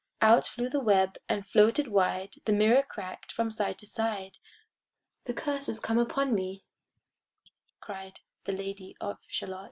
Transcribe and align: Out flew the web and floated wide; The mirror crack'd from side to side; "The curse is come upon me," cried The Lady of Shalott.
Out 0.19 0.47
flew 0.47 0.67
the 0.67 0.79
web 0.79 1.19
and 1.29 1.45
floated 1.45 1.87
wide; 1.87 2.33
The 2.45 2.53
mirror 2.53 2.81
crack'd 2.81 3.31
from 3.31 3.51
side 3.51 3.77
to 3.77 3.85
side; 3.85 4.39
"The 5.25 5.33
curse 5.35 5.69
is 5.69 5.79
come 5.79 5.99
upon 5.99 6.33
me," 6.33 6.63
cried 7.81 8.19
The 8.45 8.53
Lady 8.53 8.95
of 8.99 9.19
Shalott. 9.27 9.59